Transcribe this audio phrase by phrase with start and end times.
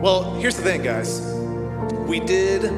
[0.00, 1.20] Well, here's the thing, guys.
[2.06, 2.72] We did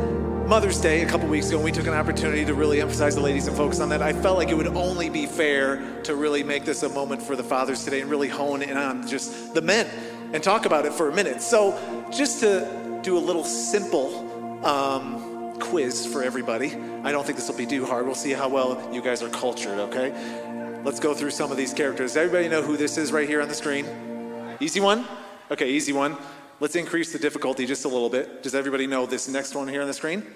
[0.46, 3.20] Mother's Day a couple weeks ago, and we took an opportunity to really emphasize the
[3.20, 4.00] ladies and focus on that.
[4.00, 7.36] I felt like it would only be fair to really make this a moment for
[7.36, 9.86] the fathers today and really hone in on just the men
[10.32, 11.42] and talk about it for a minute.
[11.42, 11.78] So,
[12.10, 16.74] just to do a little simple um, quiz for everybody.
[17.04, 18.06] I don't think this will be too hard.
[18.06, 20.80] We'll see how well you guys are cultured, okay?
[20.84, 22.12] Let's go through some of these characters.
[22.12, 24.56] Does everybody know who this is right here on the screen?
[24.58, 25.04] Easy one?
[25.50, 26.16] Okay, easy one.
[26.60, 28.42] Let's increase the difficulty just a little bit.
[28.42, 30.26] Does everybody know this next one here on the screen?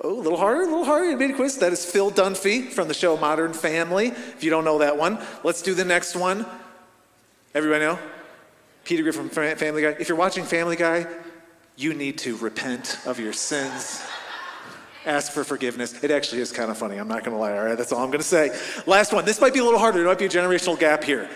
[0.00, 1.10] Oh, a little harder, a little harder.
[1.10, 1.58] You made a quiz.
[1.58, 4.08] That is Phil Dunphy from the show Modern Family.
[4.08, 6.46] If you don't know that one, let's do the next one.
[7.54, 7.98] Everybody know?
[8.84, 9.96] Peter Griffin from Family Guy.
[9.98, 11.06] If you're watching Family Guy,
[11.76, 14.02] you need to repent of your sins.
[15.04, 16.02] Ask for forgiveness.
[16.02, 16.96] It actually is kind of funny.
[16.96, 17.56] I'm not going to lie.
[17.56, 18.58] All right, that's all I'm going to say.
[18.86, 19.24] Last one.
[19.24, 19.98] This might be a little harder.
[19.98, 21.28] There might be a generational gap here.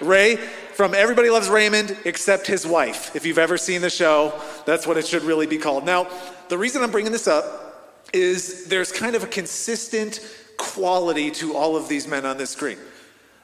[0.00, 0.38] Ray
[0.74, 3.14] from Everybody Loves Raymond except his wife.
[3.14, 5.84] If you've ever seen the show, that's what it should really be called.
[5.84, 6.08] Now,
[6.48, 10.20] the reason I'm bringing this up is there's kind of a consistent
[10.56, 12.78] quality to all of these men on this screen.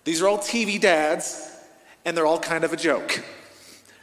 [0.04, 1.50] These are all TV dads,
[2.04, 3.22] and they're all kind of a joke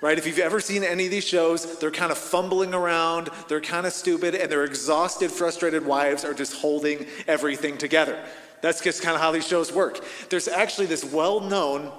[0.05, 0.19] right?
[0.19, 3.87] If you've ever seen any of these shows, they're kind of fumbling around, they're kind
[3.87, 8.23] of stupid, and their exhausted, frustrated wives are just holding everything together.
[8.61, 9.99] That's just kind of how these shows work.
[10.29, 11.91] There's actually this well known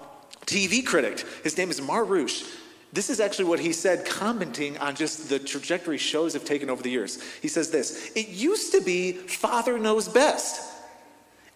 [0.46, 1.24] TV critic.
[1.42, 2.48] His name is Marush.
[2.92, 6.82] This is actually what he said, commenting on just the trajectory shows have taken over
[6.82, 7.22] the years.
[7.42, 10.74] He says this It used to be Father Knows Best.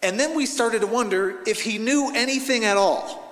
[0.03, 3.27] And then we started to wonder if he knew anything at all.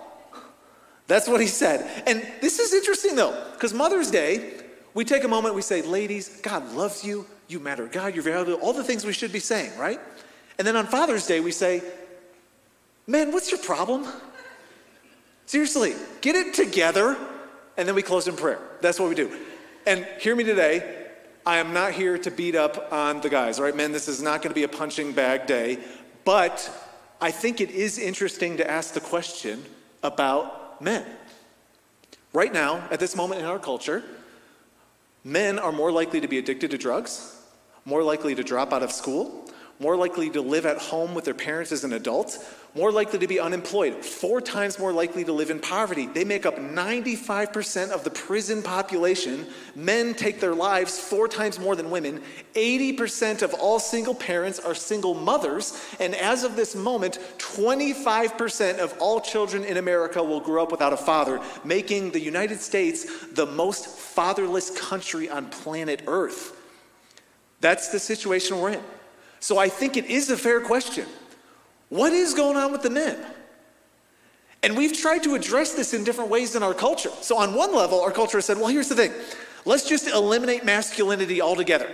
[1.06, 2.04] That's what he said.
[2.06, 4.52] And this is interesting though, because Mother's Day,
[4.94, 8.62] we take a moment, we say, ladies, God loves you, you matter God, you're valuable,
[8.62, 9.98] all the things we should be saying, right?
[10.58, 11.82] And then on Father's Day, we say,
[13.06, 14.06] man, what's your problem?
[15.48, 17.16] Seriously, get it together,
[17.78, 18.60] and then we close in prayer.
[18.82, 19.34] That's what we do.
[19.86, 21.06] And hear me today,
[21.46, 23.90] I am not here to beat up on the guys, all right, men?
[23.90, 25.78] This is not going to be a punching bag day,
[26.26, 26.70] but
[27.18, 29.64] I think it is interesting to ask the question
[30.02, 31.06] about men.
[32.34, 34.04] Right now, at this moment in our culture,
[35.24, 37.40] men are more likely to be addicted to drugs,
[37.86, 39.48] more likely to drop out of school,
[39.80, 42.36] more likely to live at home with their parents as an adult,
[42.78, 46.06] more likely to be unemployed, four times more likely to live in poverty.
[46.06, 49.48] They make up 95% of the prison population.
[49.74, 52.22] Men take their lives four times more than women.
[52.54, 55.84] 80% of all single parents are single mothers.
[55.98, 60.92] And as of this moment, 25% of all children in America will grow up without
[60.92, 66.56] a father, making the United States the most fatherless country on planet Earth.
[67.60, 68.84] That's the situation we're in.
[69.40, 71.06] So I think it is a fair question.
[71.88, 73.18] What is going on with the men?
[74.62, 77.10] And we've tried to address this in different ways in our culture.
[77.20, 79.12] So, on one level, our culture has said, well, here's the thing
[79.64, 81.90] let's just eliminate masculinity altogether.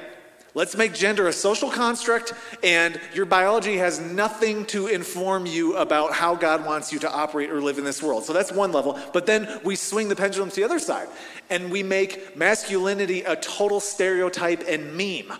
[0.56, 2.32] Let's make gender a social construct,
[2.62, 7.50] and your biology has nothing to inform you about how God wants you to operate
[7.50, 8.25] or live in this world.
[8.25, 8.97] So that's one level.
[9.12, 11.09] But then we swing the pendulum to the other side,
[11.50, 15.37] and we make masculinity a total stereotype and meme.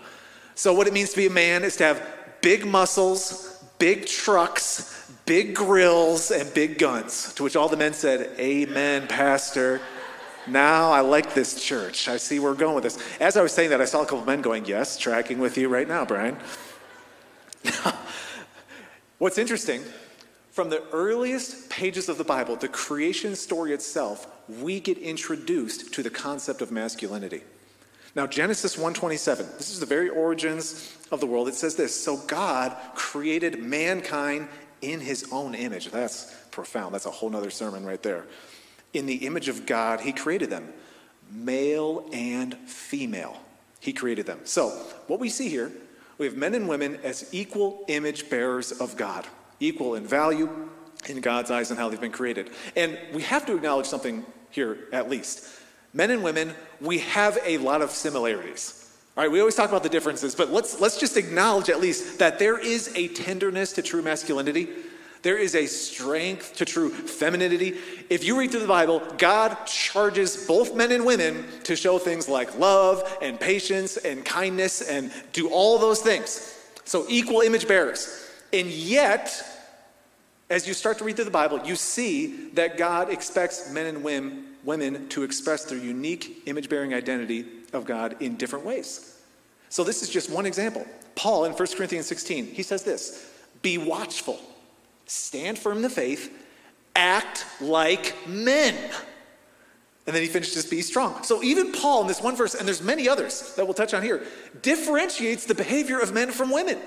[0.53, 2.05] So, what it means to be a man is to have
[2.41, 7.33] big muscles, big trucks, big grills, and big guns.
[7.35, 9.81] To which all the men said, Amen, Pastor.
[10.47, 12.07] Now I like this church.
[12.07, 12.99] I see where we're going with this.
[13.19, 15.69] As I was saying that, I saw a couple men going, Yes, tracking with you
[15.69, 16.37] right now, Brian.
[19.17, 19.83] What's interesting,
[20.51, 26.03] from the earliest pages of the Bible, the creation story itself, we get introduced to
[26.03, 27.41] the concept of masculinity.
[28.15, 31.49] Now, Genesis 1:27, this is the very origins of the world.
[31.49, 34.47] It says this, so God created mankind
[34.81, 35.91] in his own image.
[35.91, 36.93] That's profound.
[36.93, 38.25] That's a whole nother sermon right there.
[38.93, 40.71] In the image of God, he created them,
[41.29, 43.37] male and female.
[43.81, 44.39] He created them.
[44.45, 44.69] So,
[45.07, 45.71] what we see here,
[46.17, 49.27] we have men and women as equal image bearers of God,
[49.59, 50.69] equal in value
[51.09, 52.49] in God's eyes and how they've been created.
[52.77, 55.49] And we have to acknowledge something here, at least
[55.95, 58.81] men and women, we have a lot of similarities.
[59.17, 62.19] All right, we always talk about the differences, but let's, let's just acknowledge at least
[62.19, 64.67] that there is a tenderness to true masculinity.
[65.21, 67.77] There is a strength to true femininity.
[68.09, 72.27] If you read through the Bible, God charges both men and women to show things
[72.27, 76.51] like love and patience and kindness and do all those things.
[76.83, 78.29] So, equal image bearers.
[78.53, 79.43] And yet,
[80.49, 84.03] as you start to read through the Bible, you see that God expects men and
[84.03, 89.21] women women to express their unique image bearing identity of God in different ways.
[89.69, 90.85] So, this is just one example.
[91.15, 93.29] Paul in 1 Corinthians 16, he says this
[93.61, 94.39] Be watchful,
[95.05, 96.31] stand firm in the faith,
[96.95, 98.75] act like men.
[100.07, 101.23] And then he finishes, be strong.
[101.23, 104.03] So even Paul in this one verse, and there's many others that we'll touch on
[104.03, 104.23] here,
[104.61, 106.77] differentiates the behavior of men from women.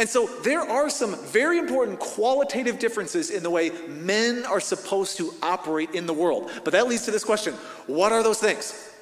[0.00, 5.18] And so there are some very important qualitative differences in the way men are supposed
[5.18, 6.50] to operate in the world.
[6.64, 7.52] But that leads to this question
[7.86, 8.94] what are those things?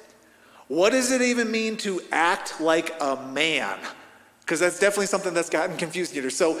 [0.67, 3.79] What does it even mean to act like a man?
[4.41, 6.29] Because that's definitely something that's gotten confused here.
[6.29, 6.59] So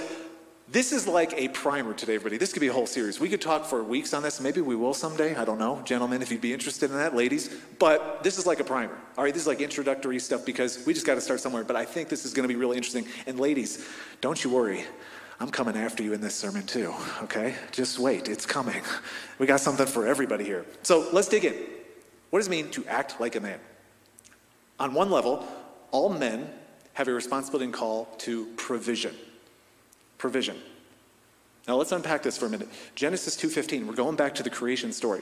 [0.71, 2.37] this is like a primer today, everybody.
[2.37, 3.19] This could be a whole series.
[3.19, 4.39] We could talk for weeks on this.
[4.39, 5.35] Maybe we will someday.
[5.35, 5.81] I don't know.
[5.83, 7.49] Gentlemen, if you'd be interested in that, ladies.
[7.79, 8.95] But this is like a primer.
[9.17, 11.63] All right, this is like introductory stuff because we just got to start somewhere.
[11.63, 13.07] But I think this is going to be really interesting.
[13.25, 13.87] And ladies,
[14.21, 14.83] don't you worry.
[15.39, 16.93] I'm coming after you in this sermon too,
[17.23, 17.55] okay?
[17.71, 18.81] Just wait, it's coming.
[19.39, 20.65] We got something for everybody here.
[20.83, 21.55] So let's dig in.
[22.29, 23.59] What does it mean to act like a man?
[24.79, 25.47] On one level,
[25.91, 26.49] all men
[26.93, 29.15] have a responsibility and call to provision
[30.19, 30.55] provision.
[31.67, 32.69] Now let's unpack this for a minute.
[32.93, 35.21] Genesis 2:15, we're going back to the creation story.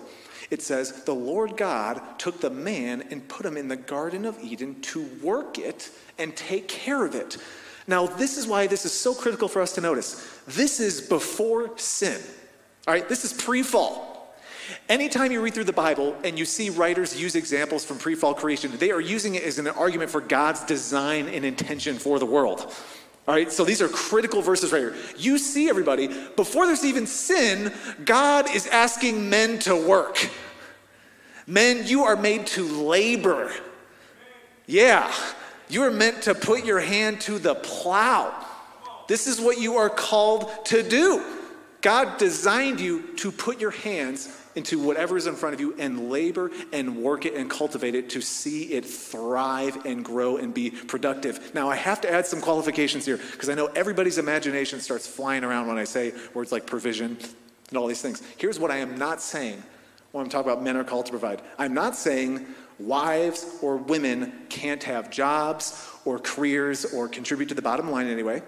[0.49, 4.37] It says, "The Lord God took the man and put him in the garden of
[4.39, 7.37] Eden to work it and take care of it."
[7.85, 10.21] Now, this is why this is so critical for us to notice.
[10.45, 12.21] This is before sin.
[12.85, 14.35] All right, this is pre-fall.
[14.89, 18.33] Anytime you read through the Bible and you see writers use examples from pre fall
[18.33, 22.25] creation, they are using it as an argument for God's design and intention for the
[22.25, 22.73] world.
[23.27, 24.95] All right, so these are critical verses right here.
[25.17, 26.07] You see, everybody,
[26.37, 27.73] before there's even sin,
[28.05, 30.29] God is asking men to work.
[31.45, 33.51] Men, you are made to labor.
[34.65, 35.13] Yeah,
[35.67, 38.33] you are meant to put your hand to the plow.
[39.09, 41.23] This is what you are called to do.
[41.81, 44.27] God designed you to put your hands
[44.57, 48.09] into whatever is in front of you and labor and work it and cultivate it
[48.09, 51.53] to see it thrive and grow and be productive.
[51.53, 55.43] Now, I have to add some qualifications here because I know everybody's imagination starts flying
[55.43, 57.17] around when I say words like provision
[57.69, 58.23] and all these things.
[58.37, 59.61] Here's what I am not saying
[60.11, 61.43] when I'm talking about men are called to provide.
[61.59, 62.47] I'm not saying
[62.79, 68.41] wives or women can't have jobs or careers or contribute to the bottom line anyway.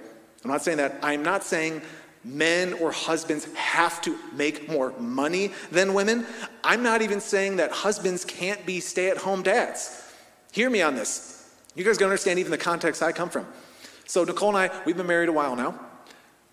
[0.44, 0.98] I'm not saying that.
[1.04, 1.82] I'm not saying
[2.24, 6.26] men or husbands have to make more money than women.
[6.64, 10.14] I'm not even saying that husbands can't be stay at home dads.
[10.52, 11.50] Hear me on this.
[11.76, 13.46] You guys gotta understand even the context I come from.
[14.06, 15.80] So, Nicole and I, we've been married a while now.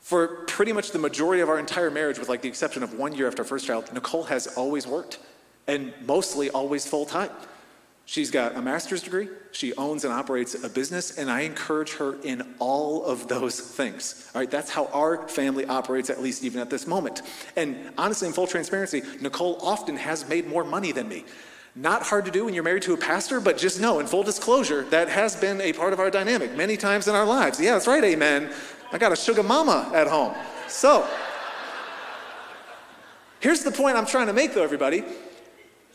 [0.00, 3.14] For pretty much the majority of our entire marriage, with like the exception of one
[3.14, 5.18] year after our first child, Nicole has always worked
[5.66, 7.30] and mostly always full time.
[8.08, 9.28] She's got a master's degree.
[9.50, 14.30] She owns and operates a business, and I encourage her in all of those things.
[14.32, 17.22] All right, that's how our family operates, at least even at this moment.
[17.56, 21.24] And honestly, in full transparency, Nicole often has made more money than me.
[21.74, 24.22] Not hard to do when you're married to a pastor, but just know, in full
[24.22, 27.60] disclosure, that has been a part of our dynamic many times in our lives.
[27.60, 28.52] Yeah, that's right, amen.
[28.92, 30.32] I got a sugar mama at home.
[30.68, 31.08] So,
[33.40, 35.02] here's the point I'm trying to make, though, everybody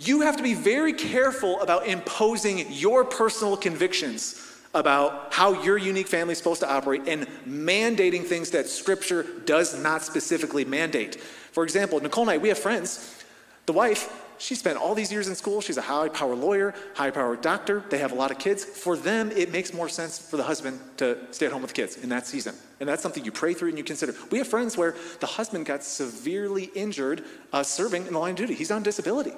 [0.05, 6.07] you have to be very careful about imposing your personal convictions about how your unique
[6.07, 11.15] family is supposed to operate and mandating things that scripture does not specifically mandate.
[11.51, 13.21] For example, Nicole and I, we have friends.
[13.65, 15.61] The wife, she spent all these years in school.
[15.61, 17.83] She's a high power lawyer, high power doctor.
[17.89, 18.63] They have a lot of kids.
[18.63, 21.75] For them, it makes more sense for the husband to stay at home with the
[21.75, 22.55] kids in that season.
[22.79, 24.15] And that's something you pray through and you consider.
[24.31, 28.37] We have friends where the husband got severely injured uh, serving in the line of
[28.37, 28.55] duty.
[28.55, 29.33] He's on disability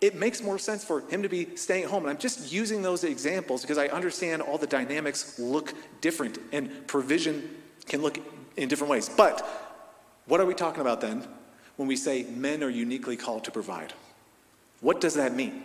[0.00, 2.04] it makes more sense for him to be staying home.
[2.04, 6.86] And I'm just using those examples because I understand all the dynamics look different and
[6.86, 7.48] provision
[7.86, 8.18] can look
[8.56, 9.08] in different ways.
[9.08, 9.46] But
[10.26, 11.26] what are we talking about then
[11.76, 13.92] when we say men are uniquely called to provide?
[14.80, 15.64] What does that mean?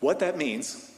[0.00, 0.90] What that means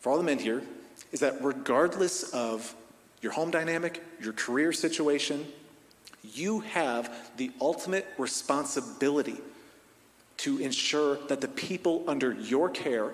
[0.00, 0.62] for all the men here
[1.10, 2.74] is that regardless of
[3.22, 5.46] your home dynamic, your career situation,
[6.22, 9.38] you have the ultimate responsibility
[10.42, 13.12] to ensure that the people under your care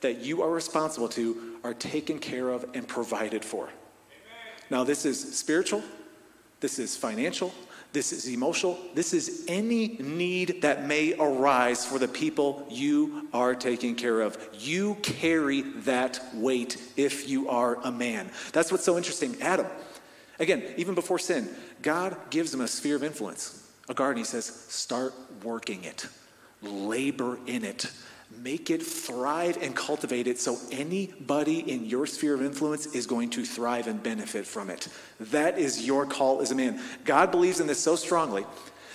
[0.00, 3.64] that you are responsible to are taken care of and provided for.
[3.64, 3.74] Amen.
[4.70, 5.82] Now, this is spiritual,
[6.60, 7.52] this is financial,
[7.92, 13.56] this is emotional, this is any need that may arise for the people you are
[13.56, 14.38] taking care of.
[14.52, 18.30] You carry that weight if you are a man.
[18.52, 19.36] That's what's so interesting.
[19.40, 19.66] Adam,
[20.38, 21.48] again, even before sin,
[21.82, 24.18] God gives him a sphere of influence, a garden.
[24.18, 26.06] He says, start working it
[26.62, 27.90] labor in it.
[28.42, 33.30] Make it thrive and cultivate it so anybody in your sphere of influence is going
[33.30, 34.88] to thrive and benefit from it.
[35.18, 36.80] That is your call as a man.
[37.04, 38.44] God believes in this so strongly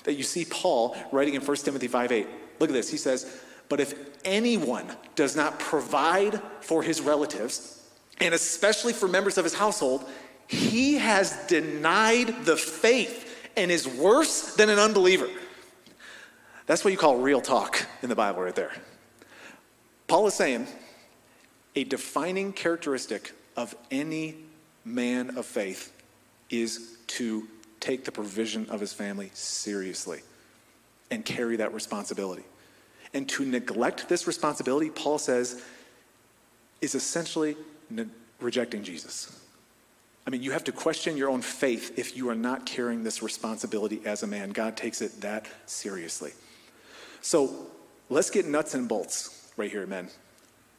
[0.04, 2.28] that you see Paul writing in 1 Timothy 5 8.
[2.60, 2.90] Look at this.
[2.90, 3.94] He says, But if
[4.24, 7.82] anyone does not provide for his relatives,
[8.20, 10.08] and especially for members of his household,
[10.48, 15.28] he has denied the faith and is worse than an unbeliever.
[16.66, 18.72] That's what you call real talk in the Bible, right there.
[20.08, 20.68] Paul is saying
[21.76, 24.36] a defining characteristic of any
[24.86, 25.92] man of faith
[26.50, 27.48] is to
[27.80, 30.22] take the provision of his family seriously
[31.12, 32.44] and carry that responsibility.
[33.14, 35.62] And to neglect this responsibility, Paul says,
[36.82, 37.56] is essentially
[37.90, 38.06] ne-
[38.40, 39.40] rejecting Jesus.
[40.26, 43.22] I mean, you have to question your own faith if you are not carrying this
[43.22, 44.52] responsibility as a man.
[44.52, 46.32] God takes it that seriously.
[47.24, 47.56] So
[48.10, 50.10] let's get nuts and bolts right here, men.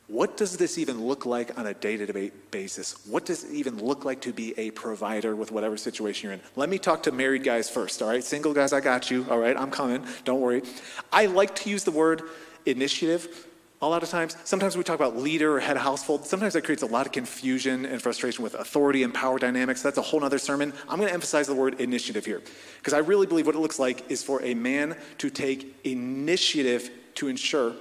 [0.09, 3.07] What does this even look like on a day to day basis?
[3.07, 6.43] What does it even look like to be a provider with whatever situation you're in?
[6.55, 8.23] Let me talk to married guys first, all right?
[8.23, 9.57] Single guys, I got you, all right?
[9.57, 10.63] I'm coming, don't worry.
[11.11, 12.23] I like to use the word
[12.67, 13.47] initiative
[13.87, 14.37] a lot of times.
[14.45, 16.27] Sometimes we talk about leader or head of household.
[16.27, 19.83] Sometimes that creates a lot of confusion and frustration with authority and power dynamics.
[19.83, 20.73] That's a whole other sermon.
[20.89, 22.43] I'm going to emphasize the word initiative here
[22.79, 26.91] because I really believe what it looks like is for a man to take initiative
[27.17, 27.75] to ensure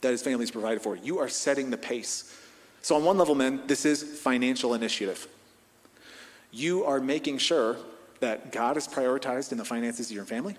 [0.00, 0.96] that his family is provided for.
[0.96, 2.36] You are setting the pace.
[2.82, 5.28] So, on one level, men, this is financial initiative.
[6.50, 7.76] You are making sure
[8.20, 10.56] that God is prioritized in the finances of your family.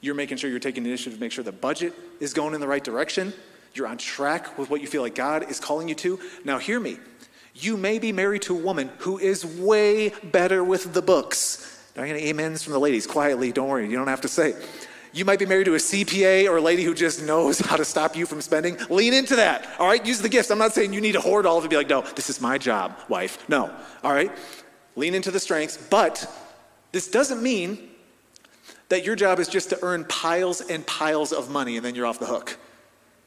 [0.00, 2.68] You're making sure you're taking initiative to make sure the budget is going in the
[2.68, 3.32] right direction.
[3.74, 6.18] You're on track with what you feel like God is calling you to.
[6.44, 6.98] Now, hear me.
[7.54, 11.68] You may be married to a woman who is way better with the books.
[11.96, 13.52] Now, I'm amens from the ladies quietly.
[13.52, 14.54] Don't worry, you don't have to say.
[15.14, 17.84] You might be married to a CPA or a lady who just knows how to
[17.84, 18.78] stop you from spending.
[18.88, 20.04] Lean into that, all right?
[20.04, 20.50] Use the gifts.
[20.50, 22.40] I'm not saying you need to hoard all of it be like, no, this is
[22.40, 23.46] my job, wife.
[23.48, 23.70] No,
[24.02, 24.32] all right?
[24.96, 26.26] Lean into the strengths, but
[26.92, 27.90] this doesn't mean
[28.88, 32.06] that your job is just to earn piles and piles of money and then you're
[32.06, 32.58] off the hook.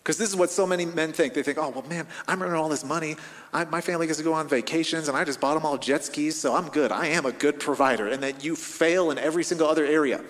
[0.05, 1.33] Because this is what so many men think.
[1.33, 3.15] They think, oh, well, man, I'm earning all this money.
[3.51, 6.03] I, my family gets to go on vacations, and I just bought them all jet
[6.03, 6.91] skis, so I'm good.
[6.91, 8.09] I am a good provider.
[8.09, 10.23] And that you fail in every single other area,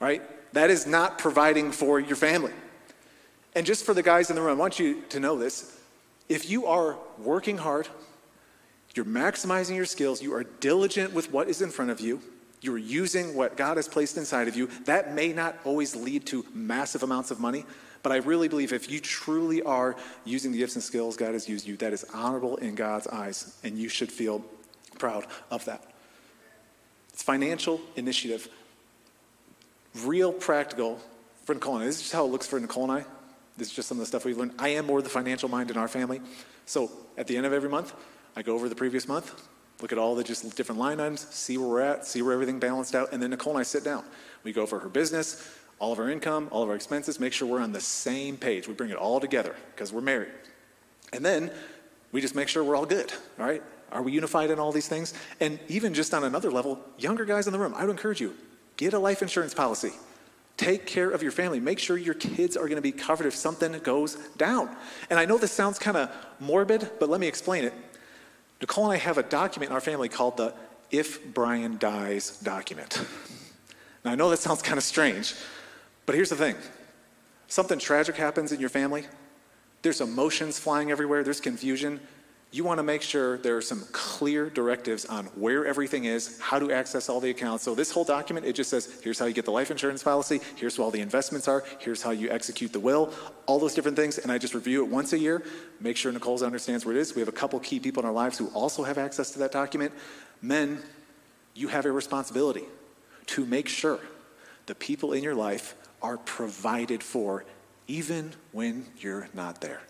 [0.00, 0.20] right?
[0.52, 2.50] That is not providing for your family.
[3.54, 5.78] And just for the guys in the room, I want you to know this.
[6.28, 7.86] If you are working hard,
[8.96, 12.20] you're maximizing your skills, you are diligent with what is in front of you,
[12.62, 16.44] you're using what God has placed inside of you, that may not always lead to
[16.52, 17.64] massive amounts of money.
[18.02, 21.48] But I really believe if you truly are using the gifts and skills God has
[21.48, 24.44] used you, that is honorable in God's eyes, and you should feel
[24.98, 25.84] proud of that.
[27.12, 28.48] It's financial initiative
[30.04, 31.00] real practical
[31.44, 31.86] for Nicole and I.
[31.86, 33.04] This is just how it looks for Nicole and I.
[33.56, 34.52] This is just some of the stuff we've learned.
[34.58, 36.20] I am more the financial mind in our family.
[36.66, 37.92] So at the end of every month,
[38.36, 39.34] I go over the previous month,
[39.80, 42.60] look at all the just different line items, see where we're at, see where everything
[42.60, 44.04] balanced out, and then Nicole and I sit down.
[44.44, 47.46] We go over her business, all of our income, all of our expenses, make sure
[47.48, 48.66] we're on the same page.
[48.66, 50.32] We bring it all together because we're married.
[51.12, 51.50] And then
[52.12, 53.62] we just make sure we're all good, all right?
[53.92, 55.14] Are we unified in all these things?
[55.40, 58.34] And even just on another level, younger guys in the room, I would encourage you,
[58.78, 59.92] Get a life insurance policy.
[60.56, 61.60] Take care of your family.
[61.60, 64.74] Make sure your kids are going to be covered if something goes down.
[65.10, 67.74] And I know this sounds kind of morbid, but let me explain it.
[68.60, 70.54] Nicole and I have a document in our family called the
[70.92, 73.04] If Brian Dies document.
[74.04, 75.34] Now, I know that sounds kind of strange,
[76.08, 76.56] but here's the thing
[77.48, 79.04] something tragic happens in your family,
[79.82, 82.00] there's emotions flying everywhere, there's confusion
[82.50, 86.58] you want to make sure there are some clear directives on where everything is, how
[86.58, 87.62] to access all the accounts.
[87.62, 90.40] So this whole document, it just says, here's how you get the life insurance policy,
[90.56, 93.12] here's where all the investments are, here's how you execute the will,
[93.44, 94.16] all those different things.
[94.16, 95.42] And I just review it once a year,
[95.78, 97.14] make sure Nicole understands where it is.
[97.14, 99.52] We have a couple key people in our lives who also have access to that
[99.52, 99.92] document.
[100.40, 100.78] Men,
[101.52, 102.64] you have a responsibility
[103.26, 104.00] to make sure
[104.64, 107.44] the people in your life are provided for
[107.86, 109.80] even when you're not there.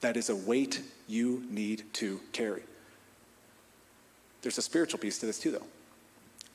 [0.00, 2.62] That is a weight you need to carry.
[4.42, 5.66] There's a spiritual piece to this too, though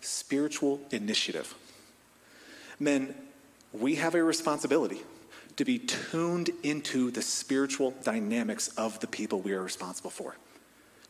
[0.01, 1.55] spiritual initiative.
[2.79, 3.15] Men,
[3.73, 5.01] we have a responsibility
[5.57, 10.35] to be tuned into the spiritual dynamics of the people we are responsible for,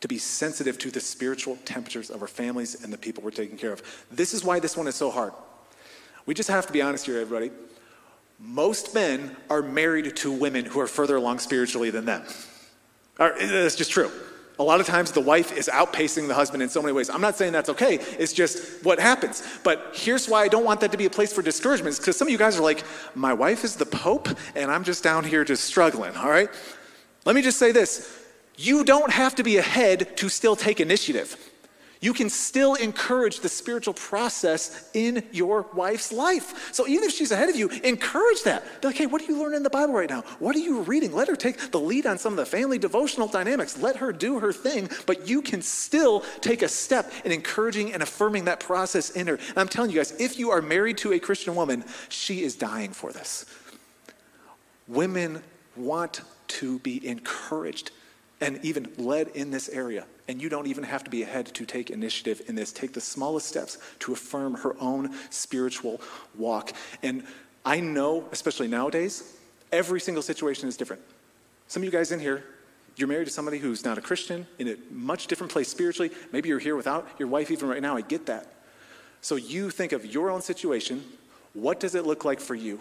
[0.00, 3.58] to be sensitive to the spiritual temperatures of our families and the people we're taking
[3.58, 3.82] care of.
[4.10, 5.32] This is why this one is so hard.
[6.28, 7.50] We just have to be honest here, everybody.
[8.38, 12.22] Most men are married to women who are further along spiritually than them.
[13.18, 14.10] Uh, that's just true.
[14.58, 17.08] A lot of times the wife is outpacing the husband in so many ways.
[17.08, 19.42] I'm not saying that's okay, it's just what happens.
[19.64, 22.28] But here's why I don't want that to be a place for discouragement, because some
[22.28, 25.46] of you guys are like, my wife is the Pope, and I'm just down here
[25.46, 26.50] just struggling, all right?
[27.24, 28.22] Let me just say this
[28.54, 31.47] you don't have to be ahead to still take initiative
[32.00, 36.72] you can still encourage the spiritual process in your wife's life.
[36.72, 38.80] So even if she's ahead of you, encourage that.
[38.80, 40.22] Be like, hey, what are you learning in the Bible right now?
[40.38, 41.12] What are you reading?
[41.12, 43.78] Let her take the lead on some of the family devotional dynamics.
[43.78, 48.02] Let her do her thing, but you can still take a step in encouraging and
[48.02, 49.34] affirming that process in her.
[49.34, 52.54] And I'm telling you guys, if you are married to a Christian woman, she is
[52.54, 53.44] dying for this.
[54.86, 55.42] Women
[55.76, 57.90] want to be encouraged
[58.40, 60.06] and even led in this area.
[60.28, 62.70] And you don't even have to be ahead to take initiative in this.
[62.70, 66.00] Take the smallest steps to affirm her own spiritual
[66.36, 66.72] walk.
[67.02, 67.24] And
[67.64, 69.36] I know, especially nowadays,
[69.72, 71.02] every single situation is different.
[71.66, 72.44] Some of you guys in here,
[72.96, 76.10] you're married to somebody who's not a Christian, in a much different place spiritually.
[76.32, 77.96] Maybe you're here without your wife even right now.
[77.96, 78.52] I get that.
[79.20, 81.04] So you think of your own situation.
[81.54, 82.80] What does it look like for you?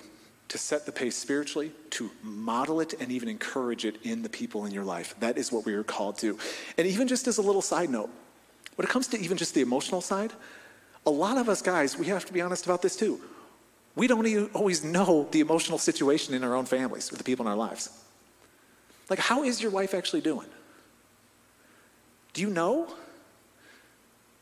[0.50, 4.66] To set the pace spiritually, to model it, and even encourage it in the people
[4.66, 5.16] in your life.
[5.20, 6.38] That is what we are called to.
[6.78, 8.10] And even just as a little side note,
[8.76, 10.32] when it comes to even just the emotional side,
[11.06, 13.20] a lot of us guys, we have to be honest about this too.
[13.96, 17.52] We don't always know the emotional situation in our own families with the people in
[17.52, 17.90] our lives.
[19.10, 20.48] Like, how is your wife actually doing?
[22.34, 22.94] Do you know?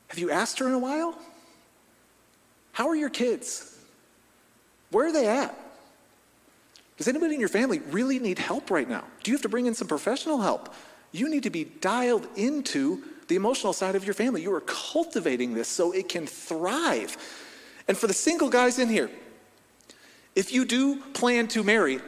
[0.10, 1.18] Have you asked her in a while?
[2.74, 3.78] How are your kids?
[4.92, 5.58] Where are they at?
[6.98, 9.04] Does anybody in your family really need help right now?
[9.24, 10.74] Do you have to bring in some professional help?
[11.12, 14.42] You need to be dialed into the emotional side of your family.
[14.42, 17.18] You are cultivating this so it can thrive.
[17.88, 19.10] And for the single guys in here,
[20.36, 22.00] if you do plan to marry,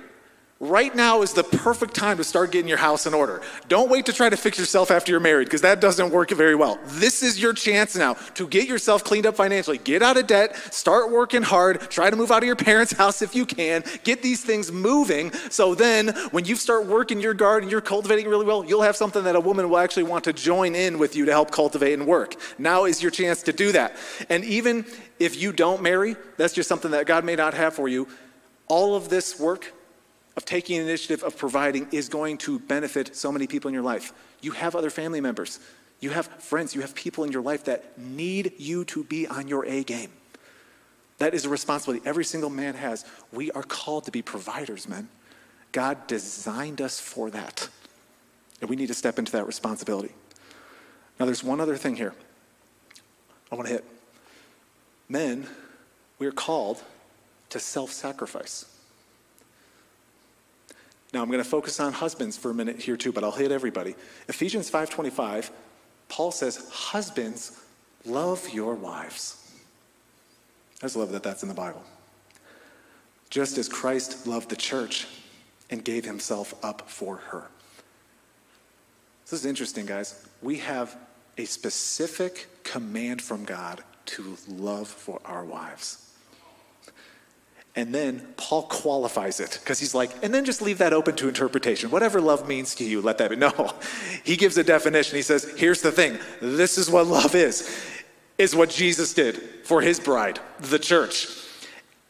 [0.59, 3.43] Right now is the perfect time to start getting your house in order.
[3.67, 6.55] Don't wait to try to fix yourself after you're married because that doesn't work very
[6.55, 6.79] well.
[6.85, 9.77] This is your chance now to get yourself cleaned up financially.
[9.77, 13.21] Get out of debt, start working hard, try to move out of your parents' house
[13.21, 13.83] if you can.
[14.03, 18.45] Get these things moving so then when you start working your garden, you're cultivating really
[18.45, 21.25] well, you'll have something that a woman will actually want to join in with you
[21.25, 22.33] to help cultivate and work.
[22.57, 23.95] Now is your chance to do that.
[24.27, 24.87] And even
[25.19, 28.07] if you don't marry, that's just something that God may not have for you.
[28.69, 29.71] All of this work
[30.37, 34.13] of taking initiative of providing is going to benefit so many people in your life.
[34.39, 35.59] You have other family members,
[35.99, 39.47] you have friends, you have people in your life that need you to be on
[39.47, 40.11] your A game.
[41.17, 43.03] That is a responsibility every single man has.
[43.33, 45.09] We are called to be providers, men.
[45.71, 47.67] God designed us for that.
[48.61, 50.13] And we need to step into that responsibility.
[51.19, 52.13] Now, there's one other thing here
[53.51, 53.85] I want to hit.
[55.09, 55.47] Men,
[56.19, 56.83] we are called
[57.49, 58.76] to self sacrifice.
[61.13, 63.51] Now I'm going to focus on husbands for a minute here too, but I'll hit
[63.51, 63.95] everybody.
[64.27, 65.51] Ephesians 5:25,
[66.09, 67.51] Paul says, "Husbands,
[68.05, 69.37] love your wives."
[70.81, 71.83] I just love that that's in the Bible.
[73.29, 75.07] Just as Christ loved the church
[75.69, 77.49] and gave himself up for her.
[79.23, 80.25] This is interesting, guys.
[80.41, 80.95] We have
[81.37, 86.06] a specific command from God to love for our wives.
[87.77, 91.27] And then Paul qualifies it because he's like, and then just leave that open to
[91.27, 91.91] interpretation.
[91.91, 93.35] Whatever love means to you, let that be.
[93.47, 93.71] No,
[94.23, 95.15] he gives a definition.
[95.15, 97.79] He says, here's the thing this is what love is,
[98.39, 101.27] is what Jesus did for his bride, the church.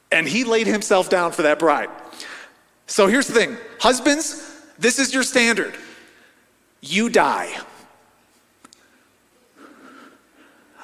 [0.09, 1.89] And he laid himself down for that bride.
[2.85, 4.49] So here's the thing husbands,
[4.79, 5.75] this is your standard.
[6.79, 7.53] You die.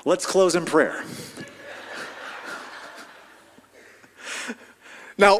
[0.03, 1.05] Let's close in prayer.
[5.23, 5.39] Now,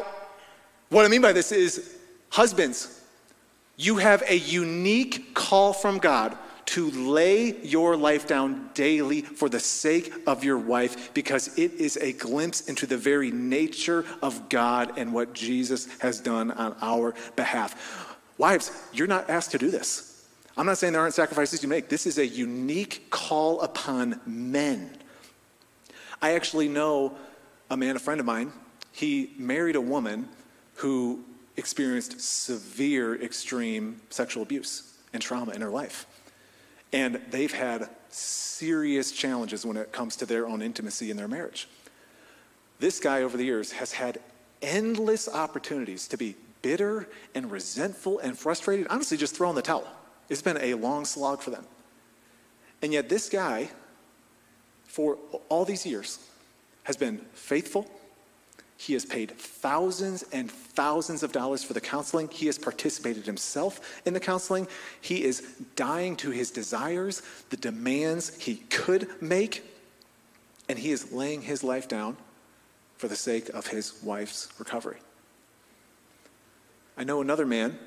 [0.88, 1.94] what I mean by this is,
[2.30, 3.02] husbands,
[3.76, 6.38] you have a unique call from God
[6.72, 11.98] to lay your life down daily for the sake of your wife because it is
[11.98, 17.14] a glimpse into the very nature of God and what Jesus has done on our
[17.36, 18.16] behalf.
[18.38, 20.26] Wives, you're not asked to do this.
[20.56, 21.90] I'm not saying there aren't sacrifices you make.
[21.90, 24.96] This is a unique call upon men.
[26.22, 27.18] I actually know
[27.68, 28.50] a man, a friend of mine,
[28.94, 30.28] he married a woman
[30.74, 31.24] who
[31.56, 36.06] experienced severe, extreme sexual abuse and trauma in her life.
[36.92, 41.68] And they've had serious challenges when it comes to their own intimacy in their marriage.
[42.78, 44.20] This guy, over the years, has had
[44.62, 49.88] endless opportunities to be bitter and resentful and frustrated, honestly, just throw in the towel.
[50.28, 51.66] It's been a long slog for them.
[52.80, 53.70] And yet, this guy,
[54.84, 56.20] for all these years,
[56.84, 57.90] has been faithful
[58.84, 62.28] he has paid thousands and thousands of dollars for the counseling.
[62.28, 64.68] He has participated himself in the counseling.
[65.00, 65.40] He is
[65.74, 69.64] dying to his desires, the demands he could make,
[70.68, 72.18] and he is laying his life down
[72.98, 74.98] for the sake of his wife's recovery.
[76.96, 77.78] I know another man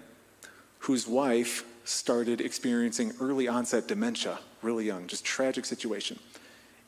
[0.79, 6.17] whose wife started experiencing early onset dementia really young, just tragic situation.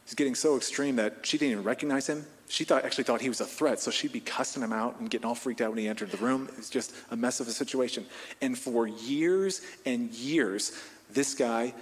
[0.09, 3.29] He's getting so extreme that she didn't even recognize him she thought actually thought he
[3.29, 5.77] was a threat, so she'd be cussing him out and getting all freaked out when
[5.77, 6.49] he entered the room.
[6.51, 8.05] It was just a mess of a situation.
[8.41, 10.73] And for years and years,
[11.11, 11.75] this guy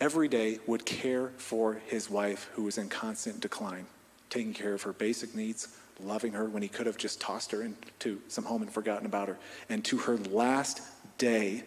[0.00, 3.86] every day would care for his wife who was in constant decline,
[4.30, 5.68] taking care of her basic needs,
[6.00, 9.28] loving her when he could have just tossed her into some home and forgotten about
[9.28, 9.38] her.
[9.68, 10.80] And to her last
[11.18, 11.62] day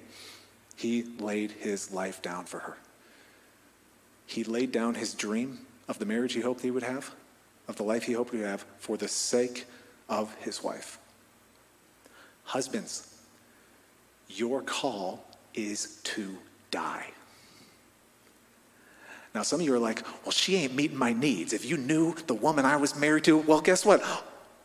[0.76, 2.78] he laid his life down for her.
[4.26, 7.13] He laid down his dream of the marriage he hoped he would have,
[7.67, 9.65] of the life he hoped he would have, for the sake
[10.10, 11.00] of his wife.
[12.46, 13.15] Husbands,
[14.28, 16.38] your call is to
[16.72, 17.08] die.
[19.34, 21.54] Now, some of you are like, well, she ain't meeting my needs.
[21.54, 24.04] If you knew the woman I was married to, well, guess what?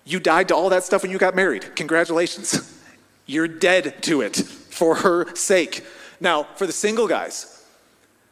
[0.04, 1.74] You died to all that stuff when you got married.
[1.74, 2.78] Congratulations.
[3.26, 5.84] You're dead to it for her sake.
[6.20, 7.64] Now, for the single guys,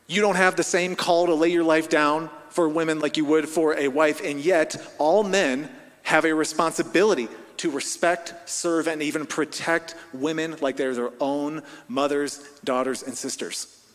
[0.06, 3.24] you don't have the same call to lay your life down for women like you
[3.26, 5.68] would for a wife, and yet all men
[6.04, 12.38] have a responsibility to respect, serve, and even protect women like they're their own mothers,
[12.64, 13.86] daughters, and sisters.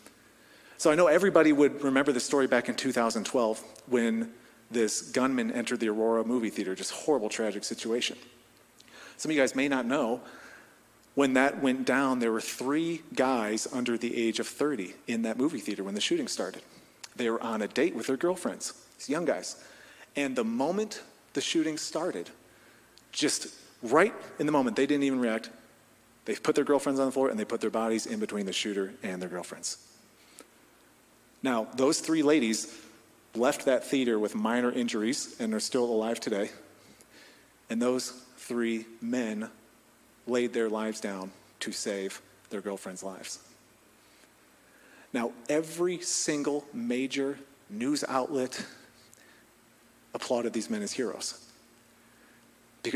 [0.77, 4.31] So I know everybody would remember the story back in 2012 when
[4.69, 8.15] this gunman entered the Aurora movie theater, just horrible, tragic situation.
[9.17, 10.21] Some of you guys may not know
[11.15, 15.39] when that went down, there were three guys under the age of 30 in that
[15.39, 16.61] movie theater when the shooting started.
[17.15, 19.61] They were on a date with their girlfriends, these young guys.
[20.15, 21.01] And the moment
[21.33, 22.29] the shooting started,
[23.11, 23.47] just
[23.81, 25.49] right in the moment, they didn't even react.
[26.25, 28.53] They put their girlfriends on the floor and they put their bodies in between the
[28.53, 29.77] shooter and their girlfriends.
[31.43, 32.73] Now, those three ladies
[33.35, 36.51] left that theater with minor injuries and are still alive today.
[37.69, 39.49] And those three men
[40.27, 43.39] laid their lives down to save their girlfriends' lives.
[45.13, 47.37] Now, every single major
[47.69, 48.65] news outlet
[50.13, 51.45] applauded these men as heroes,